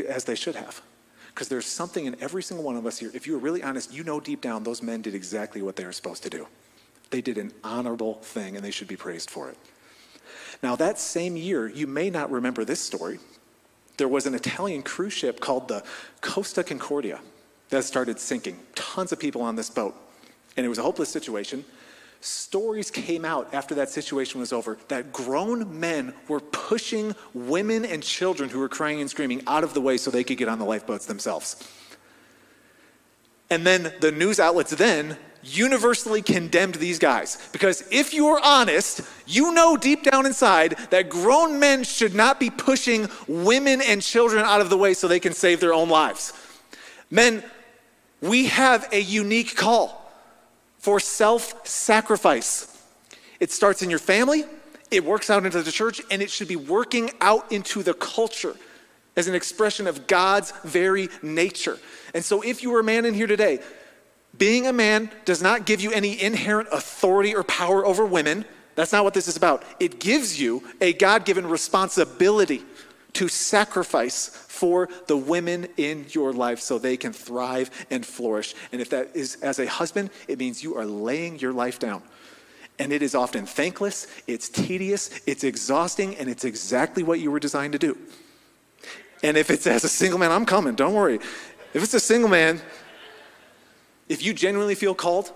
[0.08, 0.82] as they should have.
[1.28, 3.10] Because there's something in every single one of us here.
[3.12, 5.84] If you are really honest, you know deep down those men did exactly what they
[5.84, 6.46] were supposed to do.
[7.10, 9.58] They did an honorable thing and they should be praised for it.
[10.62, 13.18] Now, that same year, you may not remember this story.
[13.98, 15.84] There was an Italian cruise ship called the
[16.22, 17.20] Costa Concordia
[17.68, 18.58] that started sinking.
[18.74, 19.94] Tons of people on this boat.
[20.56, 21.64] And it was a hopeless situation.
[22.26, 28.02] Stories came out after that situation was over that grown men were pushing women and
[28.02, 30.58] children who were crying and screaming out of the way so they could get on
[30.58, 31.54] the lifeboats themselves.
[33.48, 37.38] And then the news outlets then universally condemned these guys.
[37.52, 42.40] Because if you are honest, you know deep down inside that grown men should not
[42.40, 45.88] be pushing women and children out of the way so they can save their own
[45.88, 46.32] lives.
[47.08, 47.44] Men,
[48.20, 50.05] we have a unique call
[50.86, 52.72] for self sacrifice.
[53.40, 54.44] It starts in your family,
[54.88, 58.54] it works out into the church, and it should be working out into the culture
[59.16, 61.76] as an expression of God's very nature.
[62.14, 63.58] And so, if you are a man in here today,
[64.38, 68.44] being a man does not give you any inherent authority or power over women.
[68.76, 69.64] That's not what this is about.
[69.80, 72.62] It gives you a God given responsibility
[73.14, 78.54] to sacrifice for the women in your life so they can thrive and flourish.
[78.72, 82.02] And if that is as a husband, it means you are laying your life down.
[82.78, 87.40] And it is often thankless, it's tedious, it's exhausting, and it's exactly what you were
[87.40, 87.96] designed to do.
[89.22, 91.16] And if it's as a single man, I'm coming, don't worry.
[91.74, 92.60] If it's a single man,
[94.08, 95.32] if you genuinely feel called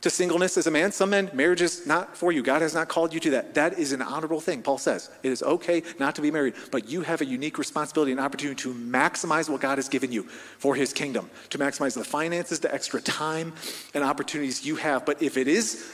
[0.00, 2.42] to singleness as a man, some men, marriage is not for you.
[2.42, 3.54] God has not called you to that.
[3.54, 4.62] That is an honorable thing.
[4.62, 8.12] Paul says it is okay not to be married, but you have a unique responsibility
[8.12, 12.04] and opportunity to maximize what God has given you for his kingdom, to maximize the
[12.04, 13.52] finances, the extra time
[13.92, 15.04] and opportunities you have.
[15.04, 15.92] But if it is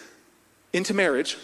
[0.72, 1.36] into marriage,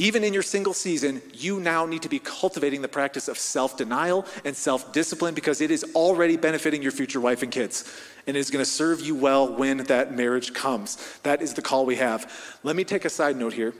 [0.00, 3.76] even in your single season, you now need to be cultivating the practice of self
[3.76, 7.84] denial and self discipline because it is already benefiting your future wife and kids.
[8.26, 11.18] And is going to serve you well when that marriage comes.
[11.22, 12.58] That is the call we have.
[12.62, 13.74] Let me take a side note here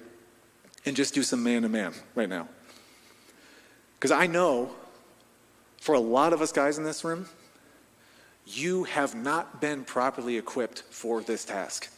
[0.85, 2.49] and just do some man to man right now.
[3.99, 4.75] Because I know
[5.81, 7.29] for a lot of us guys in this room,
[8.45, 11.91] you have not been properly equipped for this task.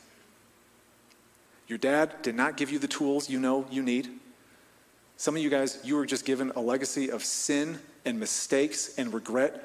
[1.73, 4.11] Your dad did not give you the tools you know you need.
[5.17, 9.11] Some of you guys, you were just given a legacy of sin and mistakes and
[9.11, 9.65] regret.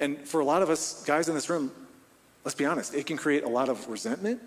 [0.00, 1.72] And for a lot of us guys in this room,
[2.42, 4.40] let's be honest, it can create a lot of resentment.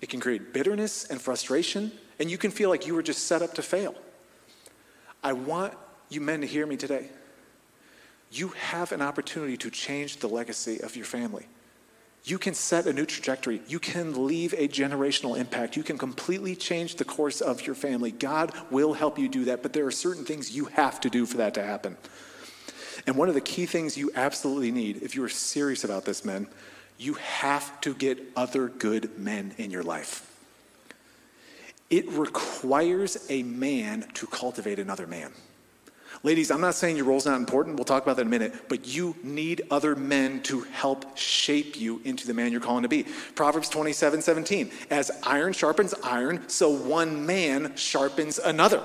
[0.00, 3.40] It can create bitterness and frustration, and you can feel like you were just set
[3.40, 3.94] up to fail.
[5.22, 5.74] I want
[6.08, 7.08] you men to hear me today.
[8.32, 11.46] You have an opportunity to change the legacy of your family.
[12.28, 13.62] You can set a new trajectory.
[13.68, 15.78] You can leave a generational impact.
[15.78, 18.10] You can completely change the course of your family.
[18.10, 21.24] God will help you do that, but there are certain things you have to do
[21.24, 21.96] for that to happen.
[23.06, 26.22] And one of the key things you absolutely need, if you are serious about this,
[26.22, 26.48] men,
[26.98, 30.30] you have to get other good men in your life.
[31.88, 35.32] It requires a man to cultivate another man.
[36.24, 37.76] Ladies, I'm not saying your role's not important.
[37.76, 38.68] We'll talk about that in a minute.
[38.68, 42.88] But you need other men to help shape you into the man you're calling to
[42.88, 43.04] be.
[43.34, 44.70] Proverbs 27 17.
[44.90, 48.82] As iron sharpens iron, so one man sharpens another.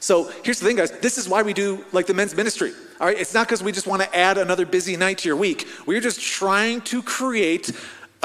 [0.00, 0.90] So here's the thing, guys.
[0.90, 2.72] This is why we do like the men's ministry.
[3.00, 3.18] All right.
[3.18, 5.66] It's not because we just want to add another busy night to your week.
[5.86, 7.72] We're just trying to create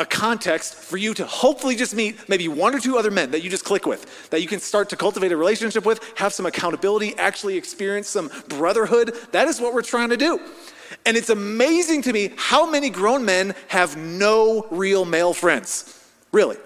[0.01, 3.43] a context for you to hopefully just meet maybe one or two other men that
[3.43, 6.47] you just click with, that you can start to cultivate a relationship with, have some
[6.47, 9.15] accountability, actually experience some brotherhood.
[9.31, 10.39] That is what we're trying to do.
[11.05, 15.97] And it's amazing to me how many grown men have no real male friends.
[16.31, 16.57] Really.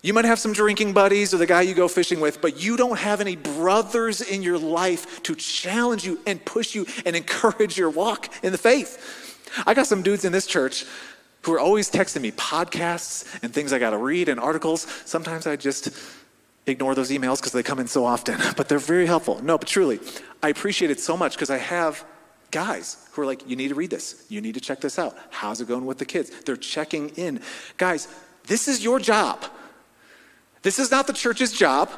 [0.00, 2.76] You might have some drinking buddies or the guy you go fishing with, but you
[2.76, 7.76] don't have any brothers in your life to challenge you and push you and encourage
[7.76, 9.24] your walk in the faith.
[9.66, 10.84] I got some dudes in this church
[11.48, 14.82] who are always texting me podcasts and things I got to read and articles.
[15.06, 15.88] Sometimes I just
[16.66, 19.42] ignore those emails because they come in so often, but they're very helpful.
[19.42, 19.98] No, but truly,
[20.42, 22.04] I appreciate it so much because I have
[22.50, 24.26] guys who are like, you need to read this.
[24.28, 25.16] You need to check this out.
[25.30, 26.30] How's it going with the kids?
[26.44, 27.40] They're checking in.
[27.78, 28.08] Guys,
[28.46, 29.42] this is your job.
[30.60, 31.90] This is not the church's job.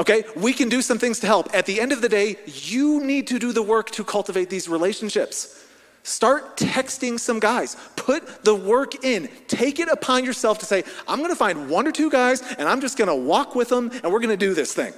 [0.00, 1.54] Okay, we can do some things to help.
[1.54, 4.70] At the end of the day, you need to do the work to cultivate these
[4.70, 5.65] relationships.
[6.06, 7.76] Start texting some guys.
[7.96, 9.28] Put the work in.
[9.48, 12.68] Take it upon yourself to say, I'm going to find one or two guys and
[12.68, 14.94] I'm just going to walk with them and we're going to do this thing.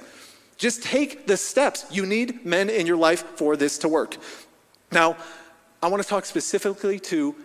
[0.59, 1.87] Just take the steps.
[1.89, 4.17] You need men in your life for this to work.
[4.91, 5.17] Now,
[5.81, 7.35] I want to talk specifically to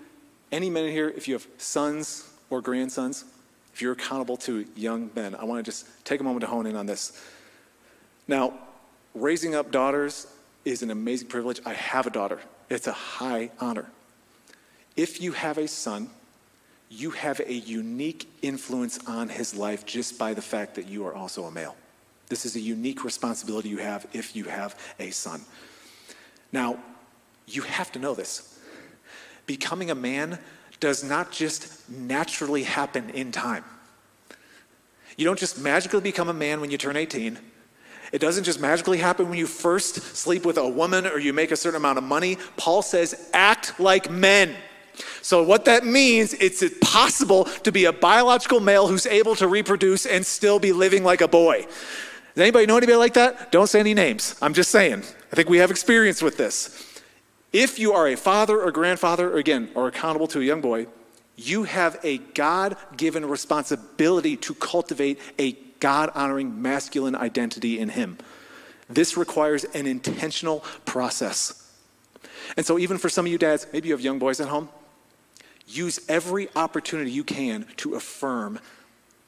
[0.53, 3.25] any men here, if you have sons or grandsons,
[3.73, 6.67] if you're accountable to young men, I want to just take a moment to hone
[6.67, 7.19] in on this.
[8.29, 8.59] Now,
[9.15, 10.27] raising up daughters
[10.67, 11.63] is an amazing privilege.
[11.65, 12.41] I have a daughter.
[12.71, 13.87] It's a high honor.
[14.97, 16.11] If you have a son,
[16.89, 21.15] you have a unique influence on his life just by the fact that you are
[21.15, 21.77] also a male.
[22.29, 25.43] This is a unique responsibility you have if you have a son.
[26.53, 26.79] Now,
[27.47, 28.59] you have to know this.
[29.47, 30.39] Becoming a man
[30.81, 33.65] does not just naturally happen in time.
[35.17, 37.39] You don't just magically become a man when you turn 18
[38.15, 41.51] it doesn't just magically happen when you first sleep with a woman or you make
[41.51, 42.39] a certain amount of money.
[42.57, 44.55] Paul says, act like men.
[45.21, 50.07] So, what that means, it's possible to be a biological male who's able to reproduce
[50.07, 51.63] and still be living like a boy.
[51.63, 53.51] Does anybody know anybody like that?
[53.51, 54.37] Don't say any names.
[54.41, 55.03] I'm just saying.
[55.33, 57.01] I think we have experience with this.
[57.53, 60.87] If you are a father or grandfather, or again, are accountable to a young boy,
[61.35, 68.17] you have a God given responsibility to cultivate a God honoring masculine identity in Him.
[68.89, 71.71] This requires an intentional process.
[72.57, 74.71] And so, even for some of you dads, maybe you have young boys at home,
[75.67, 78.61] use every opportunity you can to affirm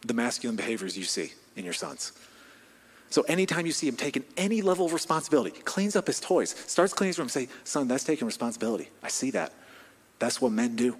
[0.00, 2.12] the masculine behaviors you see in your sons.
[3.10, 6.94] So, anytime you see him taking any level of responsibility, cleans up his toys, starts
[6.94, 8.88] cleaning his room, say, Son, that's taking responsibility.
[9.02, 9.52] I see that.
[10.20, 10.96] That's what men do.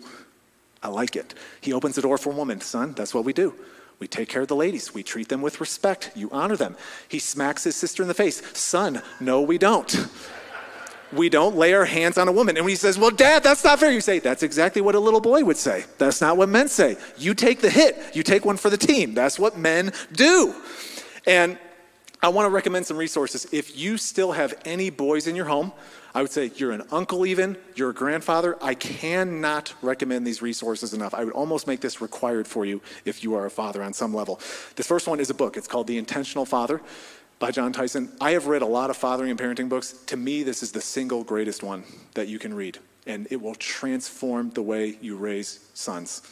[0.83, 1.33] I like it.
[1.63, 2.61] He opens the door for a woman.
[2.61, 3.55] Son, that's what we do.
[3.99, 4.93] We take care of the ladies.
[4.93, 6.11] We treat them with respect.
[6.15, 6.77] You honor them.
[7.09, 8.43] He smacks his sister in the face.
[8.57, 10.07] Son, no, we don't.
[11.13, 12.57] We don't lay our hands on a woman.
[12.57, 15.01] And when he says, Well, dad, that's not fair, you say, That's exactly what a
[15.01, 15.85] little boy would say.
[15.99, 16.97] That's not what men say.
[17.17, 19.15] You take the hit, you take one for the team.
[19.15, 20.55] That's what men do.
[21.27, 21.59] And
[22.23, 23.47] I want to recommend some resources.
[23.53, 25.73] If you still have any boys in your home,
[26.17, 28.57] I would say you're an uncle, even, you're a grandfather.
[28.63, 31.13] I cannot recommend these resources enough.
[31.13, 34.15] I would almost make this required for you if you are a father on some
[34.15, 34.41] level.
[34.77, 35.59] This first one is a book.
[35.59, 36.81] It's called The Intentional Father
[37.39, 38.11] by Jon Tyson.
[38.19, 39.93] I have read a lot of fathering and parenting books.
[40.07, 43.55] To me, this is the single greatest one that you can read, and it will
[43.55, 46.23] transform the way you raise sons.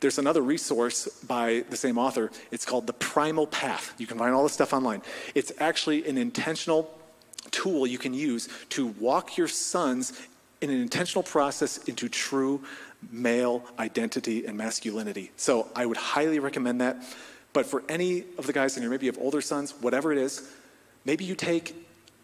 [0.00, 2.30] There's another resource by the same author.
[2.50, 3.92] It's called The Primal Path.
[3.98, 5.02] You can find all this stuff online.
[5.34, 6.97] It's actually an intentional
[7.50, 10.20] tool you can use to walk your sons
[10.60, 12.62] in an intentional process into true
[13.10, 15.30] male identity and masculinity.
[15.36, 16.96] So I would highly recommend that.
[17.52, 20.18] But for any of the guys in here, maybe you have older sons, whatever it
[20.18, 20.50] is,
[21.04, 21.74] maybe you take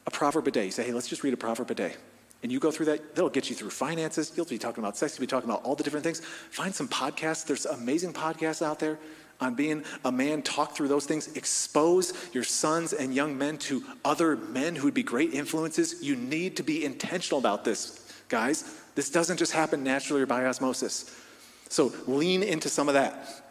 [0.06, 0.66] a proverb a day.
[0.66, 1.94] You say, hey, let's just read a proverb a day.
[2.42, 4.32] And you go through that, that'll get you through finances.
[4.36, 6.20] You'll be talking about sex, you'll be talking about all the different things.
[6.20, 7.46] Find some podcasts.
[7.46, 8.98] There's amazing podcasts out there
[9.40, 13.82] on being a man, talk through those things, expose your sons and young men to
[14.04, 16.02] other men who would be great influences.
[16.02, 18.80] You need to be intentional about this, guys.
[18.94, 21.20] This doesn't just happen naturally or by osmosis.
[21.68, 23.42] So lean into some of that.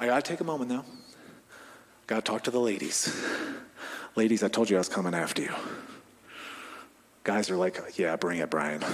[0.00, 0.84] I gotta take a moment though.
[2.06, 3.24] Gotta talk to the ladies.
[4.16, 5.52] Ladies, I told you I was coming after you.
[7.24, 8.84] Guys are like, yeah, bring it, Brian.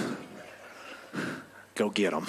[1.75, 2.25] Go get them.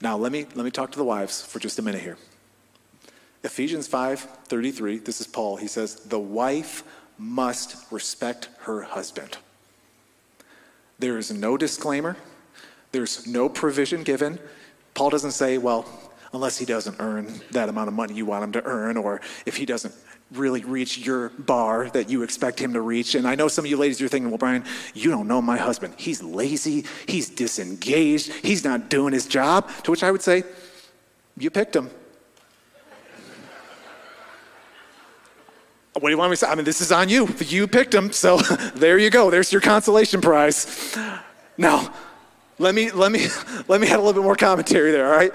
[0.00, 2.16] Now, let me, let me talk to the wives for just a minute here.
[3.44, 5.56] Ephesians 5 33, this is Paul.
[5.56, 6.82] He says, The wife
[7.18, 9.38] must respect her husband.
[10.98, 12.16] There is no disclaimer,
[12.92, 14.38] there's no provision given.
[14.94, 15.86] Paul doesn't say, well,
[16.32, 19.56] unless he doesn't earn that amount of money you want him to earn, or if
[19.56, 19.94] he doesn't
[20.32, 23.14] really reach your bar that you expect him to reach.
[23.14, 24.64] And I know some of you ladies are thinking, well, Brian,
[24.94, 25.94] you don't know my husband.
[25.96, 29.70] He's lazy, he's disengaged, he's not doing his job.
[29.84, 30.44] To which I would say,
[31.36, 31.90] you picked him.
[35.94, 36.46] What do you want me to say?
[36.46, 37.28] I mean, this is on you.
[37.40, 38.36] You picked him, so
[38.76, 39.30] there you go.
[39.30, 40.96] There's your consolation prize.
[41.56, 41.92] Now,
[42.58, 43.26] let me let me
[43.68, 45.32] let me add a little bit more commentary there, all right?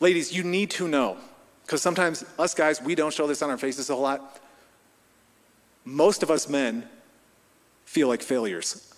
[0.00, 1.18] Ladies, you need to know,
[1.68, 4.40] because sometimes us guys, we don't show this on our faces a whole lot.
[5.84, 6.88] Most of us men
[7.84, 8.94] feel like failures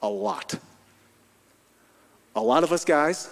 [0.00, 0.54] a lot.
[2.36, 3.28] A lot of us guys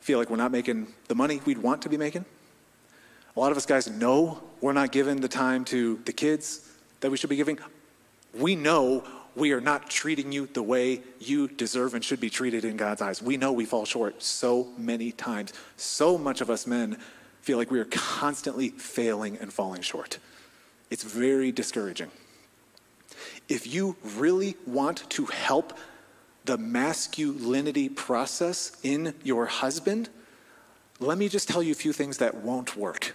[0.00, 2.24] feel like we're not making the money we'd want to be making.
[3.36, 6.66] A lot of us guys know we're not giving the time to the kids
[7.00, 7.58] that we should be giving.
[8.32, 9.04] We know
[9.36, 13.02] we are not treating you the way you deserve and should be treated in God's
[13.02, 13.20] eyes.
[13.20, 15.52] We know we fall short so many times.
[15.76, 16.96] So much of us men
[17.44, 20.18] feel like we are constantly failing and falling short.
[20.90, 22.10] It's very discouraging.
[23.50, 25.76] If you really want to help
[26.46, 30.08] the masculinity process in your husband,
[31.00, 33.14] let me just tell you a few things that won't work.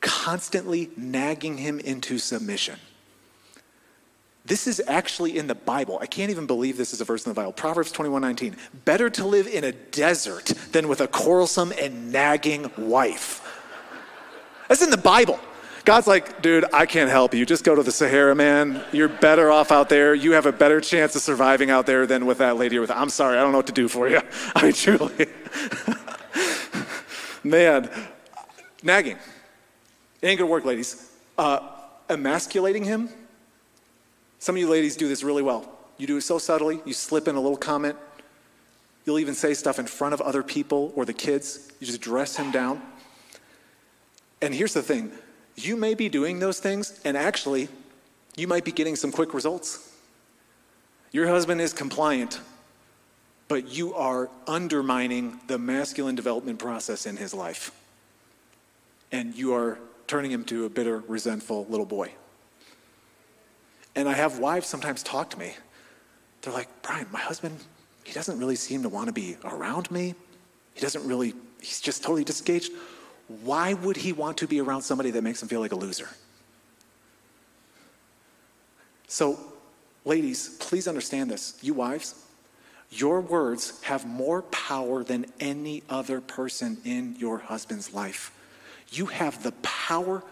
[0.00, 2.78] Constantly nagging him into submission.
[4.46, 5.98] This is actually in the Bible.
[6.00, 7.52] I can't even believe this is a verse in the Bible.
[7.52, 8.56] Proverbs 21:19.
[8.84, 13.42] Better to live in a desert than with a quarrelsome and nagging wife.
[14.68, 15.40] That's in the Bible.
[15.84, 17.46] God's like, dude, I can't help you.
[17.46, 18.82] Just go to the Sahara, man.
[18.92, 20.14] You're better off out there.
[20.14, 22.78] You have a better chance of surviving out there than with that lady.
[22.78, 24.20] With I'm sorry, I don't know what to do for you.
[24.54, 25.26] I mean, truly,
[27.44, 27.90] man,
[28.82, 29.18] nagging.
[30.22, 31.10] It ain't gonna work, ladies.
[31.36, 31.60] Uh,
[32.08, 33.08] emasculating him
[34.38, 35.70] some of you ladies do this really well.
[35.98, 37.96] You do it so subtly, you slip in a little comment.
[39.04, 41.70] You'll even say stuff in front of other people or the kids.
[41.80, 42.82] You just dress him down.
[44.42, 45.12] And here's the thing
[45.56, 47.68] you may be doing those things, and actually,
[48.36, 49.90] you might be getting some quick results.
[51.12, 52.40] Your husband is compliant,
[53.48, 57.70] but you are undermining the masculine development process in his life.
[59.12, 62.12] And you are turning him to a bitter, resentful little boy.
[63.96, 65.54] And I have wives sometimes talk to me.
[66.42, 67.58] They're like, Brian, my husband,
[68.04, 70.14] he doesn't really seem to want to be around me.
[70.74, 72.70] He doesn't really, he's just totally disengaged.
[73.42, 76.08] Why would he want to be around somebody that makes him feel like a loser?
[79.08, 79.40] So,
[80.04, 81.58] ladies, please understand this.
[81.62, 82.14] You wives,
[82.90, 88.30] your words have more power than any other person in your husband's life.
[88.90, 90.22] You have the power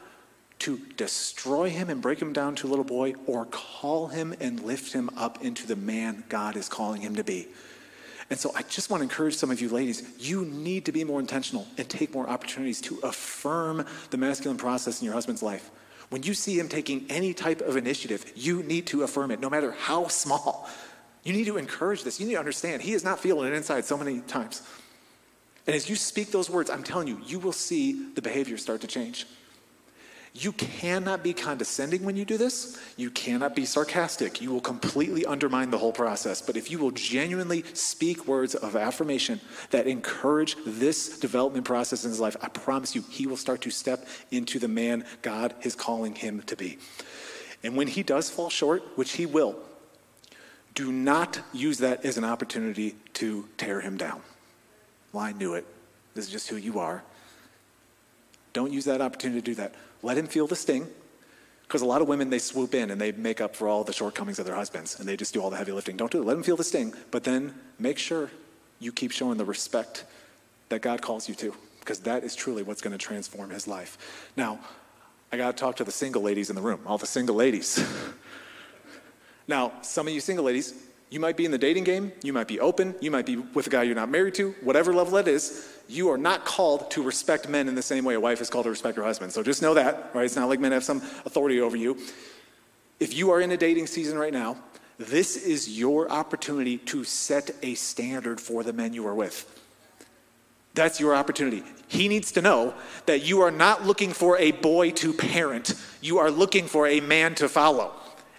[0.65, 4.61] to destroy him and break him down to a little boy or call him and
[4.61, 7.49] lift him up into the man God is calling him to be.
[8.31, 11.05] And so I just want to encourage some of you ladies, you need to be
[11.05, 15.71] more intentional and take more opportunities to affirm the masculine process in your husband's life.
[16.09, 19.51] When you see him taking any type of initiative, you need to affirm it, no
[19.51, 20.67] matter how small.
[21.25, 22.19] You need to encourage this.
[22.19, 24.63] You need to understand he is not feeling it inside so many times.
[25.67, 28.81] And as you speak those words, I'm telling you, you will see the behavior start
[28.81, 29.27] to change.
[30.37, 32.77] You cannot be condescending when you do this.
[32.97, 34.43] You cannot be sarcastic.
[34.43, 36.43] You will completely undermine the whole process.
[36.43, 42.11] But if you will genuinely speak words of affirmation that encourage this development process in
[42.11, 45.77] his life, I promise you, he will start to step into the man God is
[45.77, 46.79] calling him to be.
[47.63, 49.57] And when he does fall short, which he will,
[50.75, 54.21] do not use that as an opportunity to tear him down.
[55.13, 55.65] Well, I knew it.
[56.15, 57.05] This is just who you are.
[58.53, 59.75] Don't use that opportunity to do that.
[60.05, 60.87] Let him feel the sting.
[61.63, 63.93] Because a lot of women, they swoop in and they make up for all the
[63.93, 65.97] shortcomings of their husbands and they just do all the heavy lifting.
[65.97, 66.27] Don't do it.
[66.27, 68.31] Let him feel the sting, but then make sure
[68.79, 70.05] you keep showing the respect
[70.69, 74.29] that God calls you to, because that is truly what's going to transform his life.
[74.37, 74.61] Now,
[75.33, 77.83] I got to talk to the single ladies in the room, all the single ladies.
[79.49, 80.75] now, some of you single ladies,
[81.15, 83.69] you might be in the dating game, you might be open, you might be with
[83.69, 87.03] a guy you're not married to, whatever level that is you are not called to
[87.03, 89.33] respect men in the same way a wife is called to respect her husband.
[89.33, 90.25] So just know that, right?
[90.25, 91.99] It's not like men have some authority over you.
[92.99, 94.57] If you are in a dating season right now,
[94.99, 99.47] this is your opportunity to set a standard for the men you are with.
[100.75, 101.63] That's your opportunity.
[101.87, 102.75] He needs to know
[103.07, 107.01] that you are not looking for a boy to parent, you are looking for a
[107.01, 107.93] man to follow.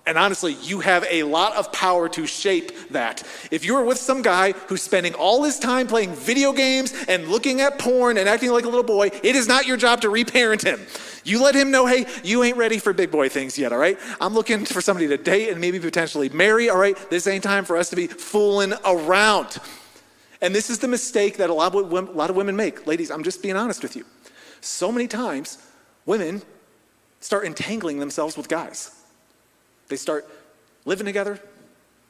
[0.07, 3.23] And honestly, you have a lot of power to shape that.
[3.49, 7.61] If you're with some guy who's spending all his time playing video games and looking
[7.61, 10.61] at porn and acting like a little boy, it is not your job to reparent
[10.61, 10.79] him.
[11.23, 13.97] You let him know, hey, you ain't ready for big boy things yet, all right?
[14.21, 16.95] I'm looking for somebody to date and maybe potentially marry, all right?
[17.09, 19.57] This ain't time for us to be fooling around.
[20.39, 22.85] And this is the mistake that a lot of, women, a lot of women make.
[22.85, 24.05] Ladies, I'm just being honest with you.
[24.61, 25.57] So many times,
[26.05, 26.43] women
[27.21, 28.94] start entangling themselves with guys.
[29.87, 30.27] They start
[30.85, 31.39] living together,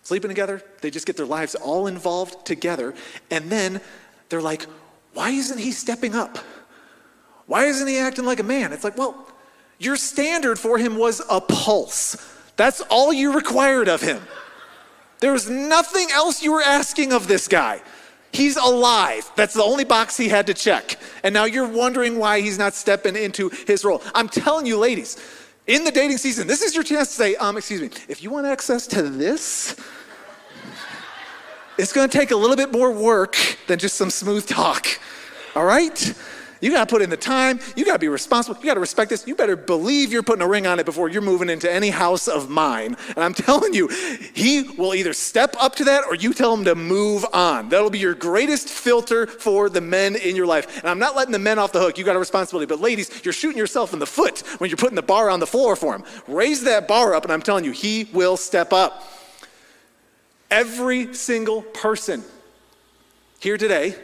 [0.04, 0.62] sleeping together.
[0.82, 2.94] They just get their lives all involved together.
[3.32, 3.82] And then
[4.30, 4.66] they're like,
[5.14, 6.38] why isn't he stepping up?
[7.48, 8.74] Why isn't he acting like a man?
[8.74, 9.28] It's like, well,
[9.78, 12.18] your standard for him was a pulse.
[12.56, 14.22] That's all you required of him.
[15.20, 17.82] There was nothing else you were asking of this guy.
[18.32, 19.30] He's alive.
[19.36, 20.98] That's the only box he had to check.
[21.24, 24.02] And now you're wondering why he's not stepping into his role.
[24.14, 25.18] I'm telling you, ladies,
[25.68, 28.30] in the dating season, this is your chance to say, um, excuse me, if you
[28.30, 29.76] want access to this,
[31.78, 33.36] it's gonna take a little bit more work
[33.68, 34.88] than just some smooth talk.
[35.56, 36.14] All right?
[36.62, 37.60] You got to put in the time.
[37.76, 38.60] You got to be responsible.
[38.60, 39.28] You got to respect this.
[39.28, 42.28] You better believe you're putting a ring on it before you're moving into any house
[42.28, 42.96] of mine.
[43.10, 43.88] And I'm telling you,
[44.34, 47.70] he will either step up to that or you tell him to move on.
[47.70, 50.80] That'll be your greatest filter for the men in your life.
[50.80, 51.98] And I'm not letting the men off the hook.
[51.98, 52.68] You got a responsibility.
[52.68, 55.48] But ladies, you're shooting yourself in the foot when you're putting the bar on the
[55.48, 56.04] floor for him.
[56.28, 59.04] Raise that bar up, and I'm telling you, he will step up.
[60.50, 62.24] Every single person
[63.40, 63.96] here today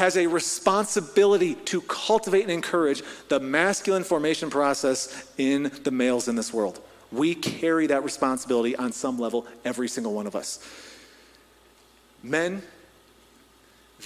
[0.00, 6.34] has a responsibility to cultivate and encourage the masculine formation process in the males in
[6.36, 6.80] this world.
[7.12, 10.58] We carry that responsibility on some level, every single one of us.
[12.22, 12.62] Men,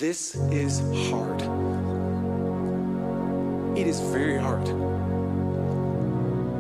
[0.01, 0.81] this is
[1.11, 1.41] hard.
[3.79, 4.67] It is very hard.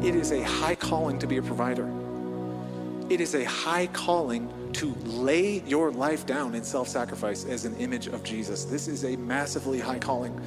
[0.05, 1.93] It is a high calling to be a provider.
[3.11, 7.77] It is a high calling to lay your life down in self sacrifice as an
[7.77, 8.65] image of Jesus.
[8.65, 10.41] This is a massively high calling.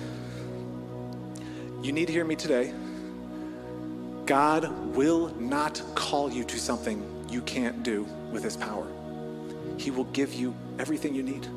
[1.83, 2.73] You need to hear me today.
[4.25, 8.87] God will not call you to something you can't do with His power.
[9.77, 11.47] He will give you everything you need.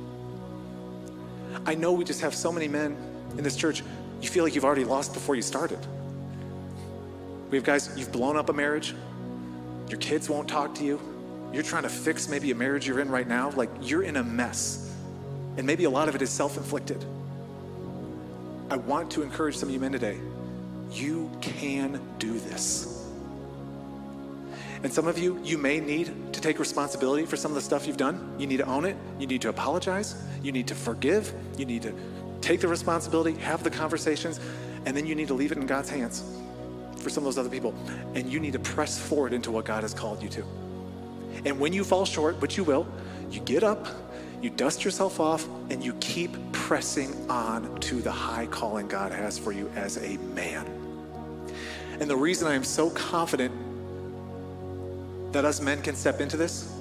[1.67, 2.97] I know we just have so many men
[3.37, 3.83] in this church,
[4.21, 5.79] you feel like you've already lost before you started.
[7.51, 8.95] We have guys, you've blown up a marriage,
[9.91, 11.01] your kids won't talk to you,
[11.53, 14.23] you're trying to fix maybe a marriage you're in right now, like you're in a
[14.23, 14.95] mess.
[15.57, 17.05] And maybe a lot of it is self inflicted.
[18.71, 20.19] I want to encourage some of you men today
[20.93, 23.07] you can do this.
[24.83, 27.87] And some of you, you may need to take responsibility for some of the stuff
[27.87, 28.35] you've done.
[28.39, 28.97] You need to own it.
[29.19, 30.21] You need to apologize.
[30.43, 31.33] You need to forgive.
[31.57, 31.95] You need to
[32.41, 34.41] take the responsibility, have the conversations,
[34.85, 36.25] and then you need to leave it in God's hands
[36.99, 37.75] for some of those other people.
[38.15, 40.45] And you need to press forward into what God has called you to.
[41.45, 42.87] And when you fall short, which you will,
[43.31, 43.87] you get up,
[44.43, 49.39] you dust yourself off, and you keep pressing on to the high calling God has
[49.39, 50.67] for you as a man.
[52.01, 53.55] And the reason I am so confident
[55.33, 56.75] that us men can step into this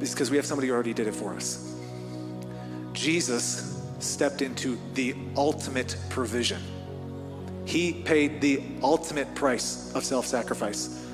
[0.00, 1.74] is because we have somebody who already did it for us.
[2.92, 6.60] Jesus stepped into the ultimate provision.
[7.64, 11.04] He paid the ultimate price of self sacrifice.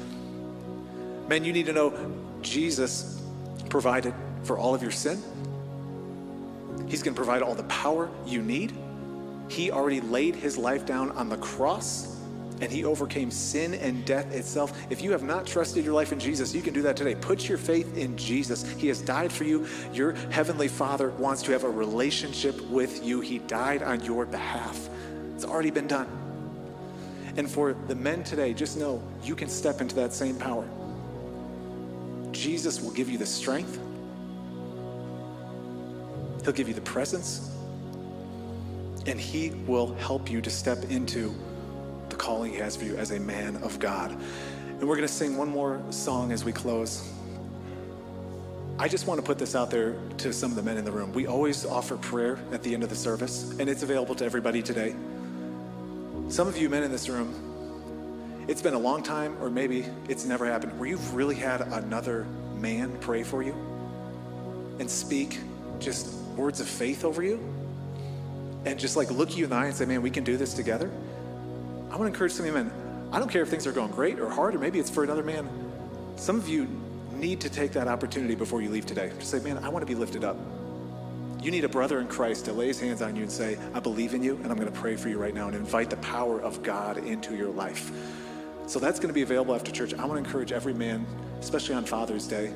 [1.29, 1.95] Men, you need to know
[2.43, 3.23] Jesus
[3.69, 5.23] provided for all of your sin.
[6.89, 8.73] He's going to provide all the power you need.
[9.49, 12.17] He already laid his life down on the cross
[12.61, 14.79] and he overcame sin and death itself.
[14.91, 17.15] If you have not trusted your life in Jesus, you can do that today.
[17.15, 18.69] Put your faith in Jesus.
[18.73, 19.67] He has died for you.
[19.93, 23.21] Your heavenly Father wants to have a relationship with you.
[23.21, 24.89] He died on your behalf.
[25.35, 26.20] It's already been done.
[27.41, 30.69] And for the men today, just know you can step into that same power.
[32.33, 33.81] Jesus will give you the strength,
[36.45, 37.51] He'll give you the presence,
[39.07, 41.35] and He will help you to step into
[42.11, 44.11] the calling He has for you as a man of God.
[44.11, 47.11] And we're going to sing one more song as we close.
[48.79, 50.93] I just want to put this out there to some of the men in the
[50.93, 51.11] room.
[51.15, 54.61] We always offer prayer at the end of the service, and it's available to everybody
[54.61, 54.95] today.
[56.31, 60.25] Some of you men in this room, it's been a long time, or maybe it's
[60.25, 62.25] never happened, where you've really had another
[62.55, 63.53] man pray for you
[64.79, 65.41] and speak
[65.81, 67.41] just words of faith over you
[68.65, 70.55] and just like look you in the eye and say, man, we can do this
[70.55, 70.89] together.
[71.91, 72.71] I want to encourage some of you men.
[73.11, 75.25] I don't care if things are going great or hard, or maybe it's for another
[75.25, 75.49] man.
[76.15, 76.69] Some of you
[77.13, 79.11] need to take that opportunity before you leave today.
[79.19, 80.37] Just say, man, I want to be lifted up.
[81.43, 83.81] You need a brother in Christ to lay his hands on you and say, I
[83.81, 85.97] believe in you, and I'm going to pray for you right now and invite the
[85.97, 87.91] power of God into your life.
[88.67, 89.95] So that's going to be available after church.
[89.95, 91.07] I want to encourage every man,
[91.41, 92.53] especially on Father's Day,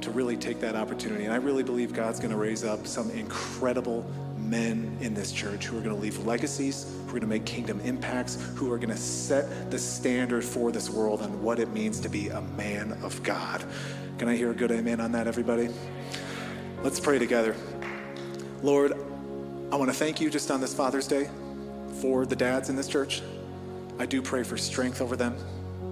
[0.00, 1.24] to really take that opportunity.
[1.24, 4.04] And I really believe God's going to raise up some incredible
[4.36, 7.44] men in this church who are going to leave legacies, who are going to make
[7.44, 11.70] kingdom impacts, who are going to set the standard for this world on what it
[11.70, 13.64] means to be a man of God.
[14.18, 15.68] Can I hear a good amen on that, everybody?
[16.82, 17.56] Let's pray together.
[18.64, 18.92] Lord,
[19.70, 21.28] I want to thank you just on this Father's Day
[22.00, 23.20] for the dads in this church.
[23.98, 25.36] I do pray for strength over them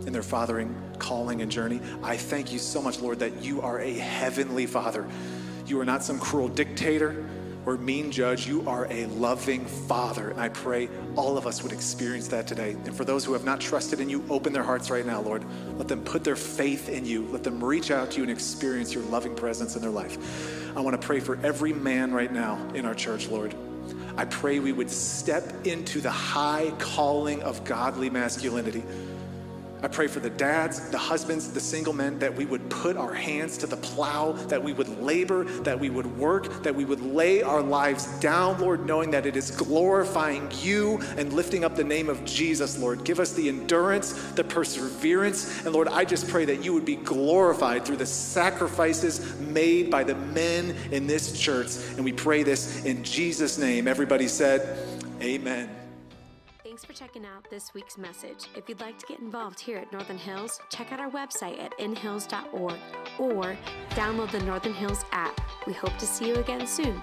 [0.07, 1.83] in their fathering calling and journey.
[2.03, 5.07] I thank you so much, Lord, that you are a heavenly father.
[5.67, 7.29] You are not some cruel dictator
[7.67, 8.47] or mean judge.
[8.47, 10.31] You are a loving father.
[10.31, 12.73] And I pray all of us would experience that today.
[12.85, 15.45] And for those who have not trusted in you, open their hearts right now, Lord.
[15.79, 17.27] Let them put their faith in you.
[17.29, 20.77] Let them reach out to you and experience your loving presence in their life.
[20.77, 23.55] I want to pray for every man right now in our church, Lord.
[24.17, 28.83] I pray we would step into the high calling of godly masculinity.
[29.83, 33.13] I pray for the dads, the husbands, the single men, that we would put our
[33.13, 37.01] hands to the plow, that we would labor, that we would work, that we would
[37.01, 41.83] lay our lives down, Lord, knowing that it is glorifying you and lifting up the
[41.83, 43.05] name of Jesus, Lord.
[43.05, 46.97] Give us the endurance, the perseverance, and Lord, I just pray that you would be
[46.97, 51.77] glorified through the sacrifices made by the men in this church.
[51.97, 53.89] And we pray this in Jesus' name.
[53.89, 54.79] Everybody said,
[55.21, 55.82] Amen.
[56.73, 58.47] Thanks for checking out this week's message.
[58.57, 61.79] If you'd like to get involved here at Northern Hills, check out our website at
[61.79, 62.79] inhills.org
[63.19, 63.59] or
[63.91, 65.39] download the Northern Hills app.
[65.67, 67.03] We hope to see you again soon.